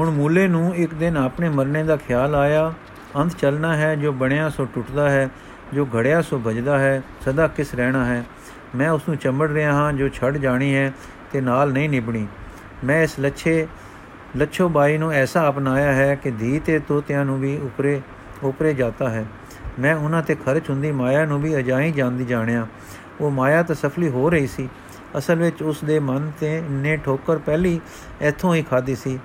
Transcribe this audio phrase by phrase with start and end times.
[0.00, 2.72] ਹੁਣ ਮੂਲੇ ਨੂੰ ਇੱਕ ਦਿਨ ਆਪਣੇ ਮਰਨੇ ਦਾ ਖਿਆਲ ਆਇਆ,
[3.16, 5.28] ਅੰਤ ਚੱਲਣਾ ਹੈ ਜੋ ਬਣਿਆ ਸੋ ਟੁੱਟਦਾ ਹੈ,
[5.74, 8.24] ਜੋ ਘੜਿਆ ਸੋ ਭਜਦਾ ਹੈ, ਸਦਾ ਕਿਸ ਰਹਿਣਾ ਹੈ।
[8.76, 10.92] ਮੈਂ ਉਸ ਨੂੰ ਚੰਬੜ ਰਿਹਾ ਹਾਂ ਜੋ ਛੱਡ ਜਾਣੀ ਹੈ
[11.32, 12.26] ਤੇ ਨਾਲ ਨਹੀਂ ਨਿਭਣੀ।
[12.84, 13.66] ਮੈਂ ਇਸ ਲੱਛੇ,
[14.36, 18.00] ਲੱਛੋ ਬਾਈ ਨੂੰ ਐਸਾ ਅਪਣਾਇਆ ਹੈ ਕਿ ਧੀ ਤੇ ਤੋਤਿਆਂ ਨੂੰ ਵੀ ਉਪਰੇ
[18.42, 19.24] ਉਪਰੇ ਜਾਂਦਾ ਹੈ।
[19.78, 22.66] ਮੈਂ ਉਹਨਾਂ ਤੇ ਖਰਚ ਹੁੰਦੀ ਮਾਇਆ ਨੂੰ ਵੀ ਅਜਾਈ ਜਾਂਦੀ ਜਾਣਿਆ।
[23.20, 24.68] ਉਹ ਮਾਇਆ ਤਾਂ ਸਫਲੀ ਹੋ ਰਹੀ ਸੀ।
[25.18, 27.80] ਅਸਲ ਵਿੱਚ ਉਸ ਦੇ ਮਨ ਤੇ ਨੇ ਠੋਕਰ ਪਹਿਲੀ
[28.20, 29.18] ਇੱਥੋਂ ਹੀ ਖਾਦੀ ਸੀ।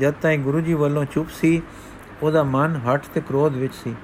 [0.00, 1.62] ਜਦ ਤਾਈਂ ਗੁਰੂ ਜੀ ਵੱਲੋਂ ਚੁੱਪ ਸੀ,
[2.22, 3.94] ਉਹਦਾ ਮਨ ਹੱਟ ਤੇ ਕ੍ਰੋਧ ਵਿੱਚ ਸੀ।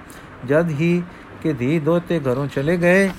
[0.47, 1.03] ਜਦ ਹੀ
[1.43, 3.11] ਕਿ ਧੀ ਦੋਤੇ ਘਰੋਂ ਚਲੇ ਗਏ,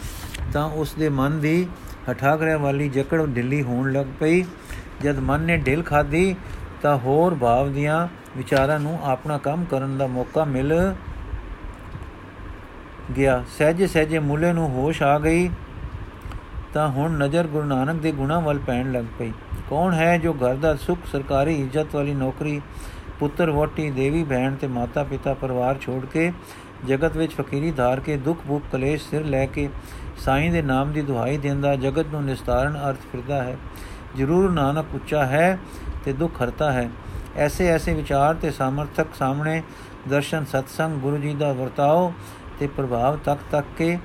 [0.53, 1.67] ਤਾਂ ਉਸ ਦੇ ਮਨ ਦੀ
[2.11, 4.43] ਹਠਾਗਰਿਆਂ ਵਾਲੀ ਜਕੜ ਢਿੱਲੀ ਹੋਣ ਲੱਗ ਪਈ।
[5.01, 6.35] ਜਦ ਮਨ ਨੇ ਢਿਲ ਖਾਦੀ
[6.81, 8.07] ਤਾਂ ਹੋਰ ਭਾਵ ਦੀਆਂ
[8.37, 10.93] ਵਿਚਾਰਾਂ ਨੂੰ ਆਪਣਾ ਕੰਮ ਕਰਨ ਦਾ ਮੌਕਾ ਮਿਲ
[13.17, 15.49] ਗਿਆ। ਸਹਿਜੇ ਸਹਿਜੇ ਮੂਲੇ ਨੂੰ ਹੋਸ਼ ਆ ਗਈ।
[16.73, 19.31] ਤਾਂ ਹੁਣ ਨਜ਼ਰ ਗੁਰੂ ਨਾਨਕ ਦੇ ਗੁਣਾ ਵੱਲ ਪੈਣ ਲੱਗ ਪਈ।
[19.69, 22.61] ਕੌਣ ਹੈ ਜੋ ਘਰ ਦਾ ਸੁਖ, ਸਰਕਾਰੀ ਇੱਜ਼ਤ ਵਾਲੀ ਨੌਕਰੀ,
[23.19, 26.31] ਪੁੱਤਰ ਵੋਟੀ ਦੇਵੀ, ਭੈਣ ਤੇ ਮਾਤਾ ਪਿਤਾ, ਪਰਿਵਾਰ ਛੋੜ ਕੇ
[26.85, 29.69] ਜਗਤ ਵਿੱਚ ਫਕੀਰੀ ਧਾਰ ਕੇ ਦੁੱਖ, ਭੁੱਖ, ਕਲੇਸ਼ ਸਿਰ ਲੈ ਕੇ
[30.17, 33.57] ਸਾਈਂ ਦੇ ਨਾਮ ਦੀ ਦੁਹਾਈ ਦਿੰਦਾ, ਜਗਤ ਨੂੰ ਨਿਸਤਾਰਨ ਅਰਥ ਫਿਰਦਾ ਹੈ।
[34.17, 35.57] ਜ਼ਰੂਰ ਨਾਨਕ ਉੱਚਾ ਹੈ
[36.05, 36.89] ਤੇ ਦੁੱਖ ਹਰਤਾ ਹੈ।
[37.35, 39.61] ਐਸੇ ਐਸੇ ਵਿਚਾਰ ਤੇ ਸਮਰਥਕ ਸਾਹਮਣੇ
[40.09, 42.13] ਦਰਸ਼ਨ, ਸਤਸੰਗ, ਗੁਰੂ ਜੀ ਦਾ ਵਰਤਾਓ
[42.59, 43.97] ਤੇ ਪ੍ਰਭਾਵ ਤੱਕ ਤੱਕ ਕੇ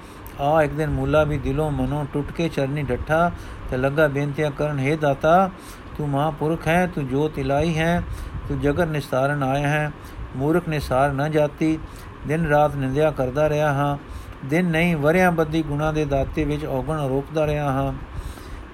[0.42, 3.30] ਆ ਇੱਕ ਦਿਨ ਮੂਲਾ ਵੀ ਦਿਲੋਂ ਮਨੋਂ ਟੁੱਟ ਕੇ ਚਰਨੀ ਡੱਠਾ
[3.70, 5.50] ਤੇ ਲੱਗਾ ਬੇਨਤੀਆਂ ਕਰਨ, ਹੈ ਦਾਤਾ,
[5.98, 8.02] ਤੂੰ ਮਹਾਪੁਰਖ ਹੈ, ਤੂੰ ਜੋਤ ਇਲਾਈ ਹੈ,
[8.48, 9.90] ਤੂੰ ਜਗਤ ਨਿਸਤਾਰਨ ਆਇਆ ਹੈ,
[10.36, 11.78] ਮੂਰਖ ਨੇ ਸਾਰ ਨਾ ਜਾਤੀ,
[12.26, 13.96] ਦਿਨ ਰਾਤ ਨਿੰਦਿਆ ਕਰਦਾ ਰਿਹਾ ਹਾਂ,
[14.44, 17.92] ਦਿਨ ਨਹੀਂ ਵਰਿਆਂ ਬੱਦੀ ਗੁਣਾ ਦੇ ਦਾਤੇ ਵਿੱਚ ਔਗਣ ਰੋਪਦਾ ਰਿਹਾ ਹਾਂ,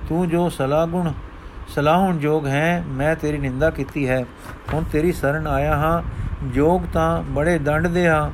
[0.09, 1.13] ਤੂੰ ਜੋ ਸਲਾਹ ਗੁਣ
[1.69, 4.25] ਸਲਾਹਣ ਜੋਗ ਹੈ, ਮੈਂ ਤੇਰੀ ਨਿੰਦਾ ਕੀਤੀ ਹੈ,
[4.75, 6.03] ਹੁਣ ਤੇਰੀ ਸ਼ਰਨ ਆਇਆ ਹਾਂ
[6.55, 8.31] ਜੋਗ ਤਾਂ ਬੜੇ ਦੰਡ ਦੇ ਹਾਂ,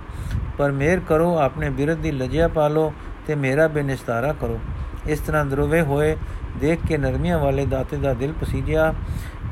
[0.59, 2.93] ਪਰ ਮਿਹਰ ਕਰੋ, ਆਪਣੇ ਬਿਰਧ ਦੀ ਲਜਿਆ ਪਾਲੋ
[3.27, 4.59] ਤੇ ਮੇਰਾ ਬੇਨਿਸਤਾਰਾ ਕਰੋ।
[5.07, 6.17] ਇਸ ਤਰ੍ਹਾਂ ਦਰਵੇ ਹੋਏ
[6.61, 8.93] ਦੇਖ ਕੇ ਨਰਮੀਆਂ ਵਾਲੇ ਦਾਤੇ ਦਾ ਦਿਲ ਪਸੀਜਿਆ।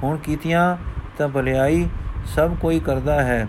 [0.03, 0.77] ਹੁਣ ਕੀਤੀਆਂ
[1.19, 1.89] ਤਾਂ ਭਲਾਈ
[2.27, 3.47] ਸਭ ਕੋਈ ਕਰਦਾ ਹੈ,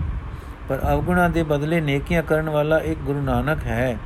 [0.70, 3.98] ਪਰ ਅਵਗੁਣਾ ਦੇ ਬਦਲੇ ਨੇਕੀਆਂ ਕਰਨ ਵਾਲਾ ਇੱਕ ਗੁਰੂ ਨਾਨਕ ਹੈ।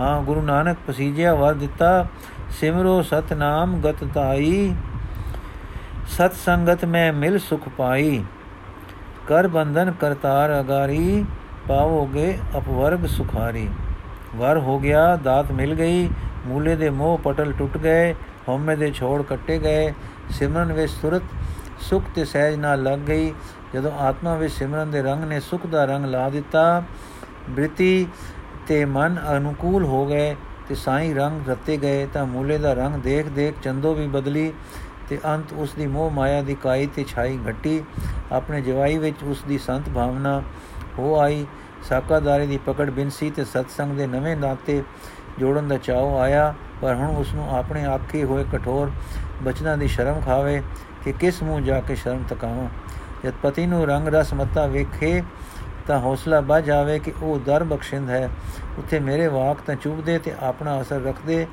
[0.00, 2.06] ਹਾਂ, ਗੁਰੂ ਨਾਨਕ ਪਸੀਜਿਆ ਵਰ ਦਿੱਤਾ,
[2.50, 4.72] ਸਿਮਰੋ ਸਤਨਾਮ ਗਤ ਤਾਈ
[6.08, 8.22] ਸਤ ਸੰਗਤ ਮੈਂ ਮਿਲ ਸੁਖ ਪਾਈ।
[9.26, 11.24] ਕਰ ਬੰਧਨ ਕਰਤਾਰ ਅਗਾਰੀ,
[11.68, 13.68] ਪਾਵੋਗੇ ਅਪਵਰਗ ਸੁਖਾਰੀ।
[14.36, 16.08] ਵਰ ਹੋ ਗਿਆ, ਦਾਤ ਮਿਲ ਗਈ,
[16.46, 18.12] ਮੂਲੇ ਦੇ ਮੋਹ ਪਟਲ ਟੁੱਟ ਗਏ,
[18.48, 19.92] ਹਉਮੈ ਦੇ ਛੋੜ ਕੱਟੇ ਗਏ,
[20.30, 21.22] ਸਿਮਰਨ ਵਿੱਚ ਸੁਰਤ,
[21.80, 23.32] ਸੁਖ ਤੇ ਸਹਿਜ ਨਾਲ ਲੱਗ ਗਈ।
[23.74, 26.82] ਜਦੋਂ ਆਤਮਾ ਵਿੱਚ ਸਿਮਰਨ ਦੇ ਰੰਗ ਨੇ ਸੁਖ ਦਾ ਰੰਗ ਲਾ ਦਿੱਤਾ,
[27.50, 28.06] ਬ੍ਰਿਤੀ
[28.68, 30.36] ਤੇ ਮਨ ਅਨੁਕੂਲ ਹੋ ਗਏ
[30.68, 34.52] ਤੇ ਸਾਈ ਰੰਗ ਰਤੇ ਗਏ ਤਾਂ ਮੂਲੇ ਦਾ ਰੰਗ ਦੇਖ ਦੇਖ ਚੰਦੋ ਵੀ ਬਦਲੀ
[35.08, 37.82] ਤੇ ਅੰਤ ਉਸ ਦੀ ਮੋਹ ਮਾਇਆ ਦੀ ਕਾਈ ਤੇ ਛਾਈ ਘਟੀ।
[38.32, 40.42] ਆਪਣੇ ਜਵਾਈ ਵਿੱਚ ਉਸ ਦੀ ਸੰਤ ਭਾਵਨਾ
[40.98, 41.46] ਹੋ ਆਈ।
[41.88, 44.82] ਸਾਕਾਦਾਰੀ ਦੀ ਪਕੜ ਬਿਨਸੀ ਤੇ ਸਤਸੰਗ ਦੇ ਨਵੇਂ ਨਾਤੇ
[45.38, 48.90] ਜੋੜਨ ਦਾ ਚਾਹ ਆਇਆ, ਪਰ ਹੁਣ ਉਸ ਨੂੰ ਆਪਣੇ ਆਖੇ ਹੋਏ ਕਠੋਰ
[49.42, 50.62] ਬਚਨਾਂ ਦੀ ਸ਼ਰਮ ਖਾਵੇ
[51.04, 52.68] ਕਿ ਕਿਸ ਮੂੰਹ ਜਾ ਕੇ ਸ਼ਰਮ ਤਕਾਵਾਂ।
[53.24, 55.22] ਜਦ ਪਤੀ ਨੂੰ ਰੰਗ ਰਸ ਮਤਾ ਵੇਖੇ
[55.86, 58.30] ਤਾਂ ਹੌਸਲਾ ਵੱਜ ਜਾਵੇ ਕਿ ਉਹ ਦਰ ਬਖਸ਼ਿੰਦ ਹੈ।
[58.78, 61.46] ਉੱਥੇ ਮੇਰੇ ਵਾਕ ਤਾਂ ਚੁਭਦੇ ਤੇ ਆਪਣਾ ਅਸਰ ਰੱਖਦੇ,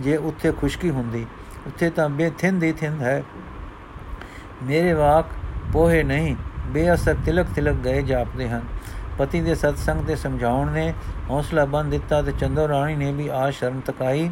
[0.00, 1.26] ਜੇ ਉੱਥੇ ਖੁਸ਼ਕੀ ਹੁੰਦੀ।
[1.66, 3.22] ਉੱਥੇ ਤਾਂ ਬੇਥਿੰਦ ਹੀ ਥਿੰਦ ਹੈ।
[4.62, 5.26] ਮੇਰੇ ਵਾਕ
[5.72, 8.62] ਪੋਹੇ ਨਹੀਂ, ਬੇਅਸਰ ਤਿਲਕ ਤਿਲਕ ਗਏ ਜਾਪਦੇ ਹਨ।
[9.18, 10.92] ਪਤੀ ਦੇ ਸਤਸੰਗ ਤੇ ਸਮਝਾਉਣ ਨੇ,
[11.30, 14.30] ਹੌਸਲਾ ਬੰਦ ਦਿੱਤਾ ਤੇ ਚੰਦੋ ਰਾਣੀ ਨੇ ਵੀ ਆ ਸ਼ਰਮ ਤਕਾਈ।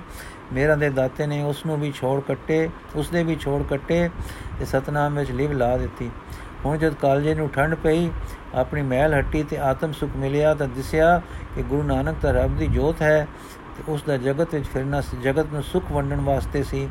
[0.52, 4.08] ਮੇਰਾ ਦੇ ਦਾਤੇ ਨੇ ਉਸ ਨੂੰ ਵੀ ਛੋੜ ਕੱਟੇ ਉਸ ਦੇ ਵੀ ਛੋੜ ਕੱਟੇ
[4.58, 6.10] ਤੇ ਸਤਨਾਮ ਵਿੱਚ ਲਿਵ ਲਾ ਦਿੱਤੀ।
[6.64, 8.10] ਹੁਣ ਜਦ ਕਾਲਜੇ ਨੂੰ ਠੰਡ ਪਈ,
[8.54, 11.20] ਆਪਣੀ ਮਹਿਲ ਹੱਟੀ ਤੇ ਆਤਮ ਸੁਖ ਮਿਲਿਆ ਤਾਂ ਦਿਸਿਆ
[11.54, 13.26] ਕਿ ਗੁਰੂ ਨਾਨਕ ਤਾਂ ਰੱਬ ਦੀ ਜੋਤ ਹੈ
[13.76, 16.88] ਤੇ ਉਸ ਦਾ ਜਗਤ ਵਿੱਚ ਫਿਰਨਾ ਜਗਤ ਨੂੰ ਸੁਖ ਵੰਡਣ ਵਾਸਤੇ ਸੀ,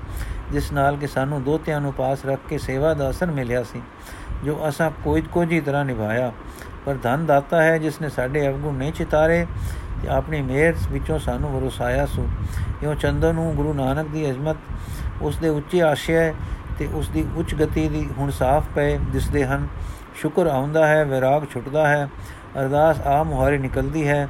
[0.51, 3.81] ਜਿਸ ਨਾਲ ਕਿ ਸਾਨੂੰ ਦੋਤਿਆਂ ਨੂੰ ਪਾਸ ਰੱਖ ਕੇ ਸੇਵਾ ਦਾ ਅਸਰ ਮਿਲਿਆ ਸੀ,
[4.43, 6.31] ਜੋ ਅਸਾਂ ਕੋਈ ਕੋਈ ਤਰ੍ਹਾਂ ਨਿਭਾਇਆ।
[6.85, 9.45] ਪਰ ਧਨ ਦਾਤਾ ਹੈ ਜਿਸ ਨੇ ਸਾਡੇ ਅਵਗੁਣ ਨਹੀਂ ਚਿਤਾਰੇ
[10.01, 12.27] ਤੇ ਆਪਣੀ ਮਿਹਰ ਵਿੱਚੋਂ ਸਾਨੂੰ ਵਰਸਾਇਆ ਸੋ।
[12.83, 14.57] ਇਉਂ ਚੰਦਨ ਨੂੰ ਗੁਰੂ ਨਾਨਕ ਦੀ ਅਜ਼ਮਤ,
[15.21, 16.33] ਉਸ ਦੇ ਉੱਚੇ ਆਸ਼ੇ
[16.79, 19.67] ਤੇ ਉਸ ਦੀ ਉੱਚ ਗਤੀ ਦੀ ਹੁਣ ਸਾਫ਼ ਪਏ ਦਿਸਦੇ ਹਨ।
[20.16, 22.09] ਸ਼ੁਕਰ ਆਉਂਦਾ ਹੈ, ਵਿਰਾਗ ਛੁੱਟਦਾ ਹੈ,
[22.61, 24.27] ਅਰਦਾਸ ਆ ਮੁਹਾਰੇ ਨਿਕਲਦੀ ਹੈ।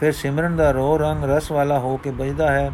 [0.00, 2.70] ਫਿਰ ਸਿਮਰਨ ਦਾ ਰੋ ਰੰਗ ਰਸ ਵਾਲਾ ਹੋ ਕੇ ਵੱਜਦਾ ਹੈ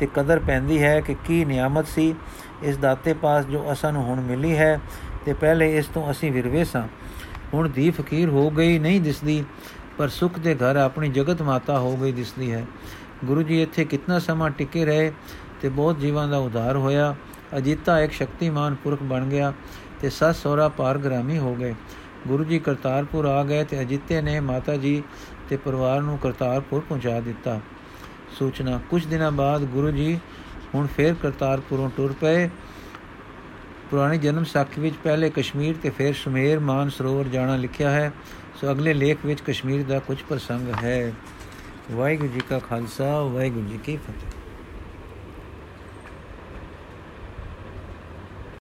[0.00, 2.14] ਤੇ ਕਦਰ ਪੈਂਦੀ ਹੈ ਕਿ ਕੀ ਨਿਆਮਤ ਸੀ
[2.62, 4.80] ਇਸ ਦਾਤੇ ਪਾਸ ਜੋ ਅਸਾਂ ਨੂੰ ਹੁਣ ਮਿਲੀ ਹੈ
[5.24, 6.88] ਤੇ ਪਹਿਲੇ ਇਸ ਤੋਂ ਅਸੀਂ ਵਿਰਵੇ ਸਾਂ।
[7.54, 9.44] ਹੁਣ ਦੀ ਫਕੀਰ ਹੋ ਗਈ ਨਹੀਂ ਦਿਸਦੀ,
[9.98, 12.64] ਪਰ ਸੁਖ ਦੇ ਘਰ ਆਪਣੀ ਜਗਤ ਮਾਤਾ ਹੋ ਗਈ ਦਿਸਦੀ ਹੈ।
[13.24, 15.12] ਗੁਰੂ ਜੀ ਇੱਥੇ ਕਿੰਨਾ ਸਮਾਂ ਟਿਕੇ ਰਹੇ
[15.60, 17.14] ਤੇ ਬਹੁਤ ਜੀਵਾਂ ਦਾ ਉਧਾਰ ਹੋਇਆ।
[17.56, 19.52] ਅਜੀਤਾ ਇੱਕ ਸ਼ਕਤੀਮਾਨ ਪੁਰਖ ਬਣ ਗਿਆ
[20.00, 21.74] ਤੇ ਸੱਸ ਸੋਰਾ ਪਾਰਗ੍ਰਾਮੀ ਹੋ ਗਏ।
[22.28, 25.02] ਗੁਰੂ ਜੀ ਕਰਤਾਰਪੁਰ ਆ ਗਏ ਤੇ ਅਜੀਤੇ ਨੇ ਮਾਤਾ ਜੀ
[25.48, 27.60] ਤੇ ਪਰਿਵਾਰ ਨੂੰ ਕਰਤਾਰਪੁਰ ਪਹੁੰਚਾ ਦਿੱਤਾ।
[28.38, 30.18] ਸੂਚਨਾ, ਕੁਝ ਦਿਨਾਂ ਬਾਅਦ ਗੁਰੂ ਜੀ
[30.74, 32.48] ਹੁਣ ਫੇਰ ਕਰਤਾਰਪੁਰੋਂ ਟੁਰ ਪਏ।
[33.92, 38.12] ਪੁਰਾਣੀ ਜਨਮ ਸਾਖੀ ਵਿੱਚ ਪਹਿਲੇ ਕਸ਼ਮੀਰ ਤੇ ਫਿਰ ਸੁਮੇਰ ਮਾਨ ਸਰੋਵਰ ਜਾਣਾ ਲਿਖਿਆ ਹੈ।
[38.60, 41.12] ਸੋ ਅਗਲੇ ਲੇਖ ਵਿੱਚ ਕਸ਼ਮੀਰ ਦਾ ਕੁਝ ਪ੍ਰਸੰਗ ਹੈ।
[41.92, 44.41] ਵਾਹਿਗੁਰੂ ਜੀ ਕਾ ਖਾਲਸਾ, ਵਾਹਿਗੁਰੂ ਜੀ ਕੀ ਫਤਿਹ।